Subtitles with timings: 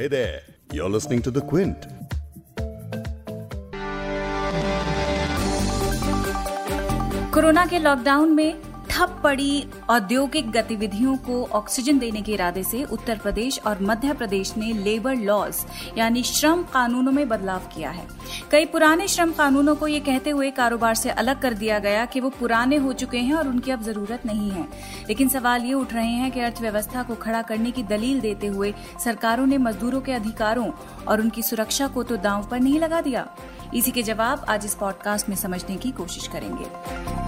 [0.00, 0.40] Hey there,
[0.72, 1.82] you're listening to The Quint.
[7.34, 8.69] Corona के lockdown में
[9.00, 14.56] ठप पड़ी औद्योगिक गतिविधियों को ऑक्सीजन देने के इरादे से उत्तर प्रदेश और मध्य प्रदेश
[14.56, 15.54] ने लेबर लॉज,
[15.98, 18.06] यानी श्रम कानूनों में बदलाव किया है।
[18.50, 22.20] कई पुराने श्रम कानूनों को ये कहते हुए कारोबार से अलग कर दिया गया कि
[22.20, 24.68] वो पुराने हो चुके हैं और उनकी अब ज़रूरत नहीं है।
[25.08, 28.74] लेकिन सवाल ये उठ रहे हैं कि अर्थव्यवस्था को खड़ा करने की दलील देते हुए
[29.04, 30.70] सरकारों ने मजदूरों के अधिकारों
[31.08, 33.26] और उनकी सुरक्षा को तो दांव पर नहीं लगा दिया।
[33.74, 37.19] इसी के जवाब आज इस पॉडकास्ट में समझने की कोशिश करेंगे।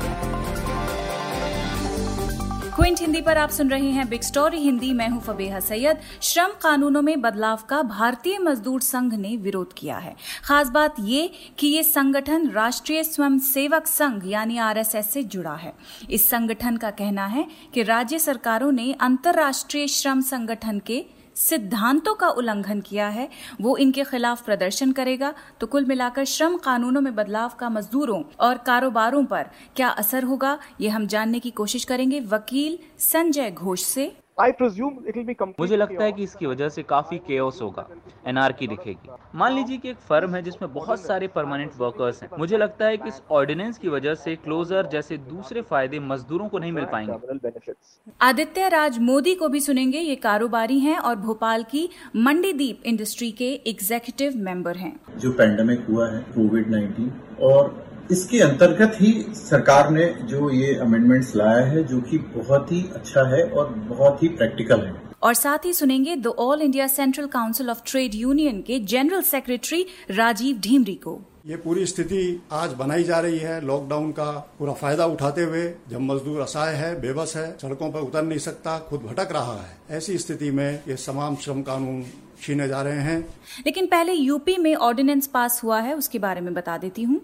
[2.77, 6.53] क्विंट हिंदी पर आप सुन रहे हैं बिग स्टोरी हिंदी। मैं हूँ फबेहा सैयद। श्रम
[6.63, 10.15] कानूनों में बदलाव का भारतीय मजदूर संघ ने विरोध किया है।
[10.45, 15.73] खास बात ये कि ये संगठन राष्ट्रीय स्वयं सेवक संघ यानी आरएसएस से जुड़ा है।
[16.11, 21.05] इस संगठन का कहना है कि राज्य सरकारों ने अंतर्राष्ट्रीय श्रम संगठन के
[21.37, 23.29] सिद्धांतों का उल्लंघन किया है,
[23.61, 28.59] वो इनके खिलाफ प्रदर्शन करेगा। तो कुल मिलाकर श्रम कानूनों में बदलाव का मजदूरों और
[28.59, 34.22] कारोबारों पर क्या असर होगा, ये हम जानने की कोशिश करेंगे। वकील संजय घोष से।
[34.41, 37.87] मुझे लगता है कि इसकी वजह से काफ़ी केओस होगा.
[38.27, 39.11] एनआरकी दिखेगी.
[39.35, 42.31] मान लीजिए कि एक फर्म है जिसमें बहुत सारे परमानेंट वर्कर्स हैं.
[42.39, 46.59] मुझे लगता है कि इस ऑर्डिनेंस की वजह से क्लोजर जैसे दूसरे फ़ायदे मजदूरों को
[46.59, 47.73] नहीं मिल पाएँगे.
[48.21, 49.99] आदित्य राज मोदी को भी सुनेंगे.
[49.99, 54.95] ये कारोबारी हैं और भोपाल की मंडीदीप इंडस्ट्री के एग्जीक्यूटिव मेंबर हैं.
[55.19, 61.35] जो पेंडेमिक हुआ है कोविड नाइन्टीन और इसके अंतर्गत ही सरकार ने जो ये अमेंडमेंट्स
[61.37, 65.65] लाया है जो कि बहुत ही अच्छा है और बहुत ही प्रैक्टिकल है। और साथ
[65.65, 70.95] ही सुनेंगे the all India central council of trade union के जनरल सेक्रेटरी राजीव ढीमरी
[70.95, 75.63] को। ये पूरी स्थिति आज बनाई जा रही है लॉकडाउन का पूरा फ़ायदा उठाते हुए।
[75.91, 79.97] जब मजदूर असहाय है बेबस है सड़कों पर उतर नहीं सकता खुद भटक रहा है।
[79.97, 82.05] ऐसी स्थिति में ये तमाम श्रम कानून
[82.43, 83.19] छीने जा रहे हैं।
[83.67, 87.21] लेकिन पहले यूपी में ऑर्डिनेंस पास हुआ है, उसके बारे में बता देती हूँ।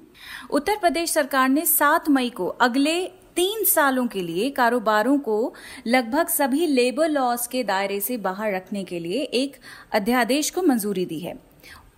[0.51, 3.01] उत्तर प्रदेश सरकार ने सात मई को अगले
[3.37, 5.55] तीन सालों के लिए कारोबारों को
[5.87, 9.57] लगभग सभी लेबर लॉस के दायरे से बाहर रखने के लिए एक
[9.93, 11.39] अध्यादेश को मंजूरी दी है।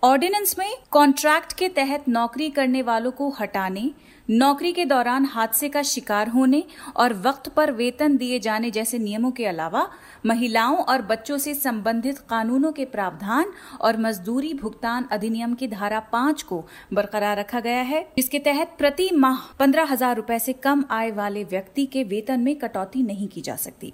[0.03, 3.91] ऑर्डिनेंस में कॉन्ट्रैक्ट के तहत नौकरी करने वालों को हटाने
[4.31, 6.63] नौकरी के दौरान हादसे का शिकार होने
[6.97, 9.87] और वक्त पर वेतन दिए जाने जैसे नियमों के अलावा
[10.25, 16.43] महिलाओं और बच्चों से संबंधित कानूनों के प्रावधान और मजदूरी भुगतान अधिनियम की धारा पाँच
[16.43, 21.11] को बरकरार रखा गया है। जिसके तहत प्रति माह पंद्रह हज़ार रूपए से कम आय
[21.11, 23.93] वाले व्यक्ति के वेतन में कटौती नहीं की जा सकती।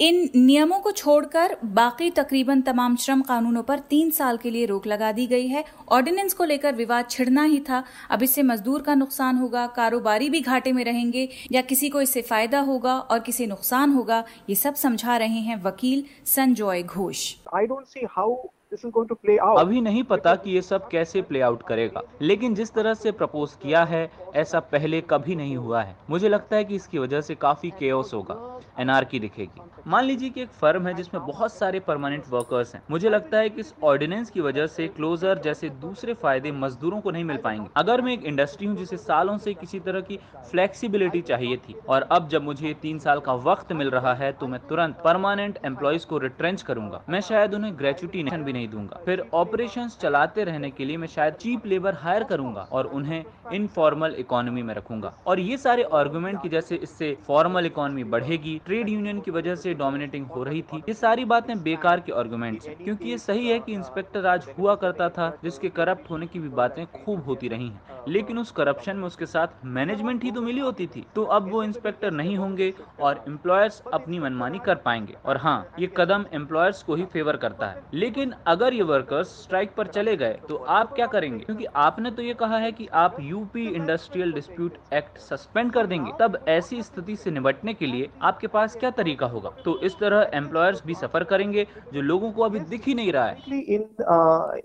[0.00, 4.86] इन नियमों को छोड़कर बाकी तकरीबन तमाम श्रम कानूनों पर तीन साल के लिए रोक
[4.86, 8.94] लगा दी गई है। ऑर्डिनेंस को लेकर विवाद छिड़ना ही था। अब इससे मजदूर का
[8.94, 13.46] नुकसान होगा, कारोबारी भी घाटे में रहेंगे, या किसी को इससे फ़ायदा होगा और किसी
[13.46, 17.34] नुकसान होगा, ये सब समझा रहे हैं वकील Sanjoy Ghosh.
[17.54, 18.34] I don't see how
[18.72, 23.54] अभी नहीं पता कि ये सब कैसे प्ले आउट करेगा। लेकिन जिस तरह से प्रपोज
[23.54, 27.34] किया है, ऐसा पहले कभी नहीं हुआ है। मुझे लगता है कि इसकी वजह से
[27.34, 28.36] काफ़ी केओस होगा।
[28.78, 33.08] एनआरकी दिखेगी। मान लीजिए कि एक फर्म है जिसमें बहुत सारे परमानेंट वर्कर्स हैं। मुझे
[33.08, 37.24] लगता है कि इस ऑर्डिनेंस की वजह से क्लोजर जैसे दूसरे फ़ायदे मजदूरों को नहीं
[37.24, 40.18] मिल पाएँगे। अगर मैं एक इंडस्ट्री हूँ जिसे सालों से किसी तरह की
[40.50, 44.46] फ्लेक्सिबिलिटी चाहिए थी, और अब जब मुझे तीन साल का वक्त मिल रहा है तो
[44.46, 49.24] मैं तुरंत परमानेंट एम्प्लॉयज़ को रिट्रेंच करूँगा। मैं शायद उन्हें ग्रेचुटी भी नहीं दूँगा। फिर
[49.34, 54.62] ऑपरेशन चलाते रहने के लिए मैं शायद चीप लेबर हायर करूँगा और उन्हें इनफॉर्मल इकोनॉमी
[54.62, 59.30] में रखूँगा। और ये सारे आर्गूमेंट की जैसे इससे फॉर्मल इकोनॉमी बढ़ेगी ट्रेड यूनियन की
[59.30, 63.48] वजह से डोमिनेटिंग हो रही थी, ये सारी बातें बेकार के आर्गूमेंट क्योंकि ये सही
[63.48, 67.48] है कि इंस्पेक्टर आज हुआ करता था, जिसके करप्ट होने की भी बातें खूब होती
[67.48, 71.24] रही हैं। लेकिन उस करप्शन में उसके साथ मैनेजमेंट ही तो मिली होती थी। तो
[71.24, 76.24] अब वो इंस्पेक्टर नहीं होंगे और एम्प्लॉयर्स अपनी मनमानी कर पाएँगे। और हाँ ये कदम
[76.32, 80.56] एम्प्लॉयर्स को ही फेवर करता है। लेकिन अगर ये वर्कर्स स्ट्राइक पर चले गए तो
[80.70, 81.38] आप क्या करेंगे?
[81.40, 86.12] क्योंकि आपने तो ये कहा है कि आप UP industrial dispute act suspend कर देंगे।
[86.20, 89.50] तब ऐसी स्थिति से निपटने के लिए आपके पास क्या तरीका होगा?
[89.64, 93.26] तो इस तरह एम्प्लॉयर्स भी सफ़र करेंगे, जो लोगों को अभी दिख ही नहीं रहा
[93.26, 93.38] है।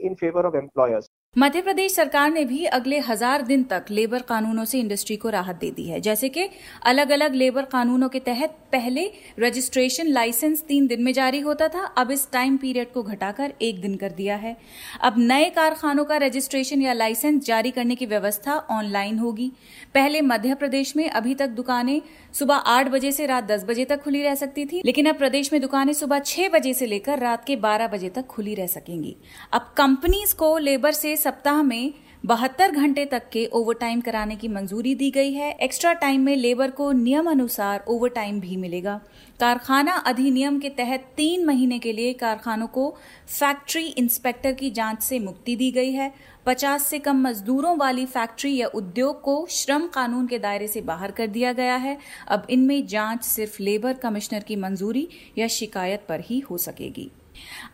[0.02, 4.64] In favour of employers Madhya Pradesh सरकार ने भी अगले हज़ार दिन तक लेबर कानूनों
[4.66, 6.48] से इंडस्ट्री को राहत दे दी है। जैसे कि
[6.86, 9.04] अलग अलग लेबर कानूनों के तहत पहले
[9.40, 13.82] रजिस्ट्रेशन लाइसेंस तीन दिन में जारी होता था, अब इस टाइम पीरियड को घटाकर एक
[13.82, 14.56] दिन कर दिया है।
[15.02, 19.52] अब नए कारखानों का रजिस्ट्रेशन या लाइसेंस जारी करने की व्यवस्था ऑनलाइन होगी।
[19.96, 22.02] पहले मध्य प्रदेश में अभी तक दुकानें
[22.34, 25.52] सुबह आठ बजे से रात दस बजे तक खुली रह सकती थी, लेकिन अब प्रदेश
[25.54, 29.16] में दुकानें सुबह छह बजे से लेकर रात के बारह बजे तक खुली रह सकेंगी।
[29.54, 31.94] अब कंपनीज़ को लेबर से सप्ताह में
[32.26, 36.72] बहत्तर घंटे तक के ओवरटाइम कराने की मंजूरी दी गई है। एक्स्ट्रा टाइम में लेबर
[36.72, 39.00] को नियम अनुसार ओवरटाइम भी मिलेगा।
[39.40, 42.90] कारखाना अधिनियम के तहत तीन महीने के लिए कारखानों को
[43.30, 46.12] फैक्ट्री इंस्पेक्टर की जाँच से मुक्ति दी गई है।
[46.46, 51.12] पचास से कम मजदूरों वाली फैक्ट्री या उद्योग को श्रम कानून के दायरे से बाहर
[51.12, 55.08] कर दिया गया है। अब इनमें जाँच सिर्फ़ लेबर कमिश्नर की मंजूरी
[55.38, 57.12] या शिकायत पर ही हो सकेगी।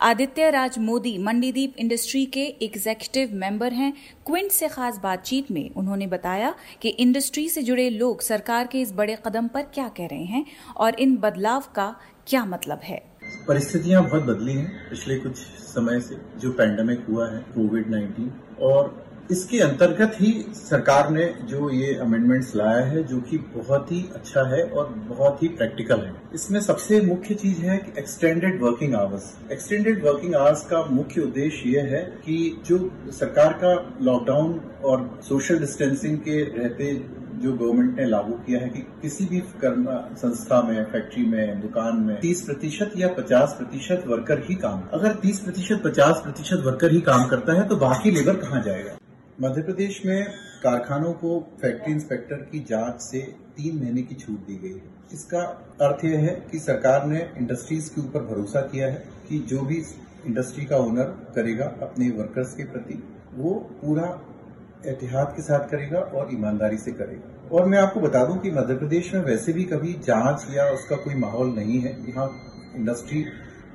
[0.01, 3.91] आदित्य राज मोदी मंडीदीप इंडस्ट्री के एग्जेक्यूटिव मेंबर हैं।
[4.25, 8.91] क्विंट से खास बातचीत में उन्होंने बताया कि इंडस्ट्री से जुड़े लोग सरकार के इस
[8.91, 10.45] बड़े कदम पर क्या कह रहे हैं
[10.77, 11.95] और इन बदलाव का
[12.27, 13.01] क्या मतलब है।
[13.47, 19.10] परिस्थितियाँ बहुत बदली हैं पिछले कुछ समय से, जो पैंडमिक हुआ है कोविड 19 और
[19.29, 24.47] इसके अंतर्गत ही सरकार ने जो ये अमेंडमेंट्स लाया है, जो कि बहुत ही अच्छा
[24.47, 29.31] है और बहुत ही प्रैक्टिकल है। इसमें सबसे मुख्य चीज़ है कि extended working hours
[29.51, 32.77] extended working hours का मुख्य उद्देश्य ये है कि जो
[33.11, 36.93] सरकार का लॉकडाउन और सोशल डिस्टेंसिंग के रहते
[37.41, 42.19] जो गवर्नमेंट ने लागू किया है कि किसी भी संस्था में फैक्ट्री में, दुकान में
[42.21, 47.01] 30 प्रतिशत या 50 प्रतिशत वर्कर ही काम। अगर 30 प्रतिशत 50 प्रतिशत वर्कर ही
[47.01, 48.97] काम करता है तो बाकी लेबर कहाँ जाएगा?
[49.41, 50.25] मध्य प्रदेश में
[50.63, 51.29] कारखानों को
[51.61, 53.19] फैक्ट्री इंस्पेक्टर की जाँच से
[53.57, 54.81] तीन महीने की छूट दी गई है।
[55.13, 55.41] इसका
[55.81, 59.81] अर्थ यह है कि सरकार ने इंडस्ट्रीज़ के ऊपर भरोसा किया है कि जो भी
[60.25, 61.03] इंडस्ट्री का ओनर
[61.35, 63.03] करेगा अपने वर्कर्स के प्रति,
[63.33, 64.21] वो पूरा
[64.85, 68.75] एहतियात के साथ करेगा और ईमानदारी से करेगा। और मैं आपको बता दूँ कि मध्य
[68.75, 72.31] प्रदेश में वैसे भी कभी जाँच या उसका कोई माहौल नहीं है। यहाँ
[72.75, 73.25] इंडस्ट्री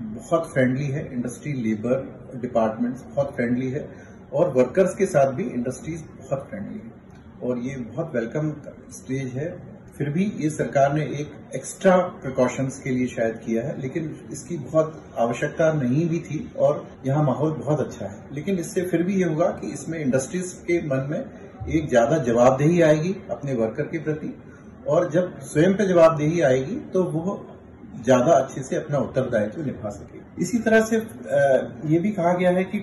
[0.00, 6.02] बहुत फ्रेंडली है, इंडस्ट्री लेबर डिपार्टमेंट्स बहुत फ्रेंडली है। और वर्कर्स के साथ भी इंडस्ट्रीज़
[6.20, 6.94] बहुत फ्रेंडली है।
[7.42, 8.52] और ये बहुत वेलकम
[8.92, 9.48] स्टेज है।
[9.98, 14.56] फिर भी ये सरकार ने एक एक्स्ट्रा प्रिकॉशंस के लिए शायद किया है, लेकिन इसकी
[14.58, 19.14] बहुत आवश्यकता नहीं भी थी और यहाँ माहौल बहुत अच्छा है। लेकिन इससे फिर भी
[19.14, 21.18] ये होगा कि इसमें इंडस्ट्रीज़ के मन में
[21.70, 24.34] एक ज़्यादा जवाबदेही आएगी अपने वर्कर के प्रति
[24.88, 27.34] और जब स्वयं पे जवाबदेही आएगी तो वो
[27.96, 30.96] ज़्यादा अच्छे से अपना उत्तरदायित्व निभा सके। इसी तरह से
[31.86, 32.78] ये भी कहा गया है कि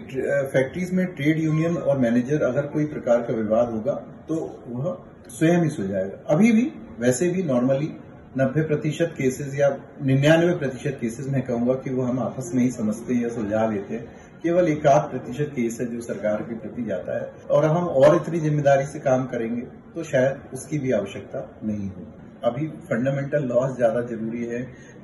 [0.53, 3.93] फैक्ट्रीज में ट्रेड यूनियन और मैनेजर अगर कोई प्रकार का विवाद होगा
[4.27, 4.35] तो
[4.67, 4.97] वह
[5.29, 7.91] स्वयं ही सुलझाएगा। अभी भी, वैसे भी नॉर्मली
[8.37, 9.69] नब्बे प्रतिशत केसेस या
[10.03, 13.65] निन्यानवे प्रतिशत केसेस मैं कहूँगा कि वो हम आपस में ही समझते हैं या सुलझा
[13.69, 14.05] लेते हैं।
[14.43, 18.15] केवल एक आध प्रतिशत केस है जो सरकार के प्रति जाता है और हम और
[18.15, 19.61] इतनी ज़िम्मेदारी से काम करेंगे
[19.95, 24.61] तो शायद उसकी भी आवश्यकता नहीं होगी। अभी फंडामेंटल लॉस ज़्यादा ज़रूरी है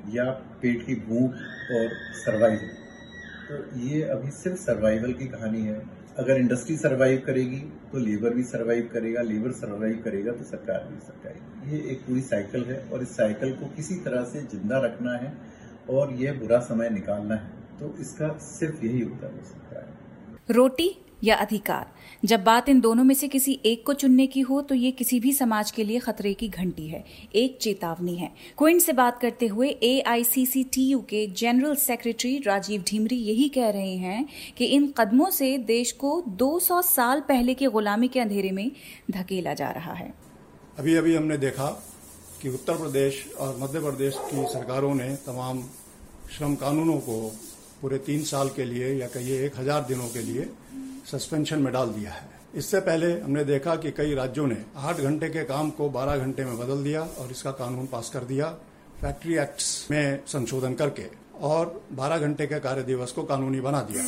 [0.09, 0.29] या
[0.61, 1.33] पेट की भूख
[1.73, 2.77] और सर्वाइवल
[3.47, 5.81] तो ये अभी सिर्फ़ सर्वाइवल की कहानी है।
[6.17, 7.59] अगर इंडस्ट्री सर्वाइव करेगी
[7.91, 12.21] तो लेबर भी सर्वाइव करेगा लेबर सर्वाइव करेगा तो सरकार भी सरकार ये एक पूरी
[12.23, 15.33] साइकिल है और इस साइकिल को किसी तरह से ज़िंदा रखना है
[15.89, 19.87] और ये बुरा समय निकालना है। तो इसका सिर्फ़ यही उत्तर हो सकता है।
[20.49, 20.89] रोटी
[21.23, 21.87] या अधिकार।
[22.25, 25.19] जब बात इन दोनों में से किसी एक को चुनने की हो तो ये किसी
[25.19, 27.03] भी समाज के लिए खतरे की घंटी है,
[27.35, 33.49] एक चेतावनी है। क्विंट से बात करते हुए एआईसीसीटीयू के जनरल सेक्रेटरी राजीव ढीमरी यही
[33.49, 34.25] कह रहे हैं
[34.57, 38.71] कि इन कदमों से देश को 200 साल पहले के गुलामी के अंधेरे में
[39.11, 40.13] धकेला जा रहा है।
[40.79, 41.67] अभी अभी हमने देखा
[42.41, 45.61] कि उत्तर प्रदेश और मध्य प्रदेश की सरकारों ने तमाम
[46.37, 47.19] श्रम कानूनों को
[47.81, 50.47] पूरे तीन साल के लिए या कहिए एक हज़ार दिनों के लिए
[51.11, 55.29] सस्पेंशन में डाल दिया है। इससे पहले हमने देखा कि कई राज्यों ने आठ घंटे
[55.29, 58.47] के काम को बारह घंटे में बदल दिया और इसका कानून पास कर दिया
[59.01, 61.05] फैक्ट्री एक्ट्स में संशोधन करके
[61.41, 64.03] और 12 घंटे के कार्य दिवस को कानूनी बना दिया।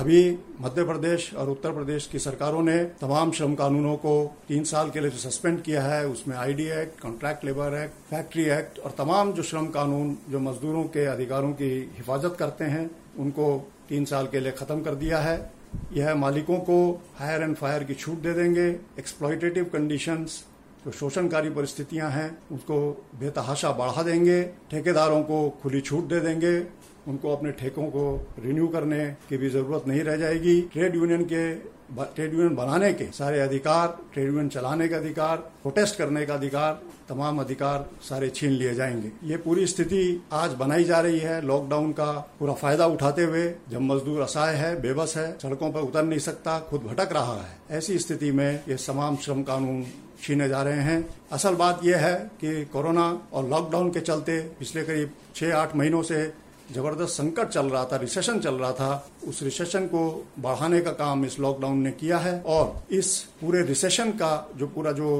[0.00, 4.14] अभी मध्य प्रदेश और उत्तर प्रदेश की सरकारों ने तमाम श्रम कानूनों को
[4.48, 8.44] तीन साल के लिए जो सस्पेंड किया है, उसमें ID act, contract labour act, factory
[8.44, 13.56] act और तमाम जो श्रम कानून जो मजदूरों के अधिकारों की हिफाजत करते हैं, उनको
[13.88, 15.61] तीन साल के लिए खत्म कर दिया है।
[15.92, 20.44] यह मालिकों को हायर एंड फायर की छूट दे देंगे। एक्सप्लॉयटेटिव कंडीशंस
[20.84, 26.60] जो शोषणकारी परिस्थितियाँ हैं उसको बेतहाशा बढ़ा देंगे। ठेकेदारों को खुली छूट दे देंगे।
[27.08, 28.04] उनको अपने ठेकों को
[28.44, 31.54] रिन्यू करने की भी ज़रूरत नहीं रह जाएगी। ट्रेड यूनियन के
[31.92, 36.80] ट्रेड यूनियन बनाने के सारे अधिकार ट्रेड यूनियन चलाने का अधिकार प्रोटेस्ट करने का अधिकार,
[37.08, 41.92] तमाम अधिकार सारे छीन लिए जाएँगे। ये पूरी स्थिति आज बनाई जा रही है। लॉकडाउन
[41.92, 46.18] का पूरा फ़ायदा उठाते हुए जब मजदूर असहाय है, बेबस है, सड़कों पर उतर नहीं
[46.18, 49.84] सकता, खुद भटक रहा है। ऐसी स्थिति में ये तमाम श्रम कानून
[50.22, 54.82] छीने जा रहे हैं। असल बात यह है कि कोरोना और लॉकडाउन के चलते पिछले
[54.82, 59.42] करीब छह आठ महीनों से ज़बरदस्त संकट चल रहा था रिसेशन चल रहा था, उस
[59.42, 60.02] रिसेशन को
[60.38, 64.92] बढ़ाने का काम इस लॉकडाउन ने किया है और इस पूरे रिसेशन का जो पूरा
[64.92, 65.18] जो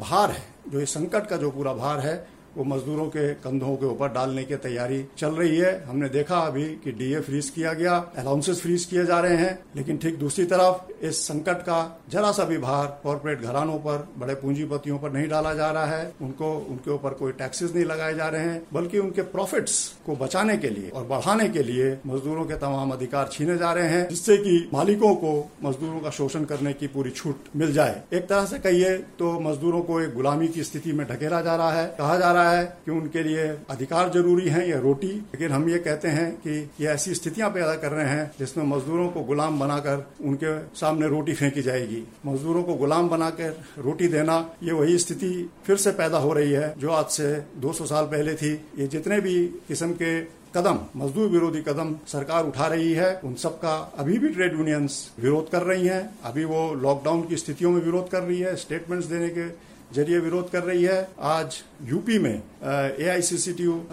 [0.00, 2.16] भार है, जो इस संकट का जो पूरा भार है
[2.56, 6.64] वो मजदूरों के कंधों के ऊपर डालने की तैयारी चल रही है। हमने देखा अभी
[6.84, 11.04] कि डीए फ्रीज किया गया अलाउंसेस फ्रीज किए जा रहे हैं, लेकिन ठीक दूसरी तरफ़
[11.06, 11.78] इस संकट का
[12.10, 16.12] जरा सा भी भार कॉरपोरेट घरानों पर, बड़े पूंजीपतियों पर नहीं डाला जा रहा है।
[16.22, 19.76] उनको, उनके ऊपर कोई टैक्सेस नहीं लगाए जा रहे हैं, बल्कि उनके प्रॉफिट्स
[20.06, 23.88] को बचाने के लिए और बढ़ाने के लिए मजदूरों के तमाम अधिकार छीने जा रहे
[23.88, 25.32] हैं, जिससे कि मालिकों को
[25.64, 29.80] मजदूरों का शोषण करने की पूरी छूट मिल जाए। एक तरह से कहिए तो मजदूरों
[29.82, 32.90] को एक गुलामी की स्थिति में ढकेला जा रहा है, कहा जा रहा है कि
[32.90, 37.14] उनके लिए अधिकार ज़रूरी है या रोटी। लेकिन हम ये कहते हैं कि ये ऐसी
[37.14, 42.02] स्थितियाँ पैदा कर रहे हैं जिसमें मजदूरों को गुलाम बनाकर उनके सामने रोटी फेंकी जाएगी।
[42.26, 46.74] मजदूरों को गुलाम बनाकर रोटी देना, ये वही स्थिति फिर से पैदा हो रही है
[46.78, 50.20] जो आज से 200 साल पहले थी। ये जितने भी किस्म के
[50.56, 55.10] कदम, मजदूर विरोधी कदम सरकार उठा रही है, उन सब का अभी भी ट्रेड यूनियंस
[55.20, 59.06] विरोध कर रही हैं। अभी वो लॉकडाउन की स्थितियों में विरोध कर रही है, स्टेटमेंट्स
[59.06, 63.20] देने के ज़रिए विरोध कर रही है। आज यूपी में ए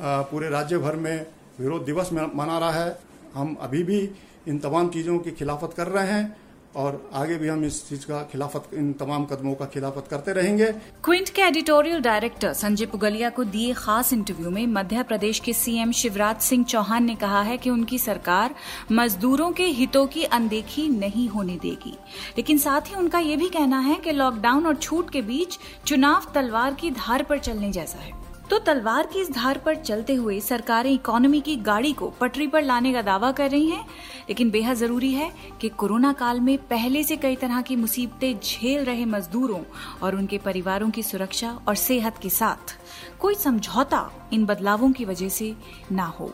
[0.02, 1.26] पूरे राज्य भर में
[1.60, 3.00] विरोध दिवस मना रहा है।
[3.34, 4.00] हम अभी भी
[4.48, 6.38] इन तमाम चीज़ों की खिलाफत कर रहे हैं।
[6.78, 10.66] और आगे भी हम इस चीज़ का खिलाफत, इन तमाम कदमों का खिलाफत करते रहेंगे।
[11.04, 15.92] क्विंट के एडिटोरियल डायरेक्टर संजय पुगलिया को दिए खास इंटरव्यू में मध्य प्रदेश के सीएम
[15.92, 18.56] शिवराज सिंह चौहान ने कहा है कि उनकी सरकार
[18.92, 21.98] मजदूरों के हितों की अनदेखी नहीं होने देगी।
[22.38, 26.32] लेकिन साथ ही उनका ये भी कहना है कि लॉकडाउन और छूट के बीच चुनाव
[26.36, 30.40] तलवार की धार पर चलने जैसा है। तो तलवार की इस धार पर चलते हुए
[30.40, 33.86] सरकारें इकोनॉमी की गाड़ी को पटरी पर लाने का दावा कर रही हैं,
[34.30, 38.86] लेकिन बेहद ज़रूरी है कि कोरोना काल में पहले से कई तरह की मुसीबतें झेल
[38.86, 39.62] रहे मजदूरों
[40.04, 42.76] और उनके परिवारों की सुरक्षा और सेहत के साथ
[43.20, 45.56] कोई समझौता इन बदलावों की वजह से
[45.92, 46.34] ना हो।